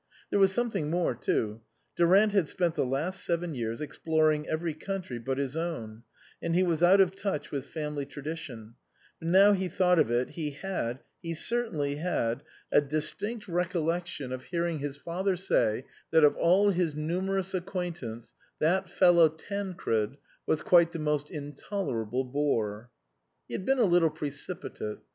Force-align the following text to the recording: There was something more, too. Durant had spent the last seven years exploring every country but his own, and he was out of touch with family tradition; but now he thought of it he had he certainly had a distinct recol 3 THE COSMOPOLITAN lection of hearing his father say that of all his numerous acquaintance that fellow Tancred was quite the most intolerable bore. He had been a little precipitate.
There 0.31 0.39
was 0.39 0.51
something 0.51 0.89
more, 0.89 1.13
too. 1.13 1.61
Durant 1.95 2.31
had 2.33 2.47
spent 2.49 2.73
the 2.73 2.87
last 2.87 3.23
seven 3.23 3.53
years 3.53 3.79
exploring 3.81 4.49
every 4.49 4.73
country 4.73 5.19
but 5.19 5.37
his 5.37 5.55
own, 5.55 6.01
and 6.41 6.55
he 6.55 6.63
was 6.63 6.81
out 6.81 6.99
of 6.99 7.13
touch 7.15 7.51
with 7.51 7.67
family 7.67 8.07
tradition; 8.07 8.73
but 9.19 9.27
now 9.27 9.51
he 9.51 9.67
thought 9.69 9.99
of 9.99 10.09
it 10.09 10.31
he 10.31 10.49
had 10.59 11.01
he 11.21 11.35
certainly 11.35 11.97
had 11.97 12.41
a 12.71 12.81
distinct 12.81 13.45
recol 13.45 13.45
3 13.45 13.51
THE 13.53 13.57
COSMOPOLITAN 13.59 13.85
lection 13.85 14.31
of 14.31 14.43
hearing 14.45 14.79
his 14.79 14.97
father 14.97 15.35
say 15.35 15.85
that 16.09 16.23
of 16.23 16.35
all 16.35 16.71
his 16.71 16.95
numerous 16.95 17.53
acquaintance 17.53 18.33
that 18.57 18.89
fellow 18.89 19.29
Tancred 19.29 20.17
was 20.47 20.63
quite 20.63 20.93
the 20.93 20.97
most 20.97 21.29
intolerable 21.29 22.23
bore. 22.23 22.89
He 23.47 23.53
had 23.53 23.67
been 23.67 23.77
a 23.77 23.85
little 23.85 24.09
precipitate. 24.09 24.97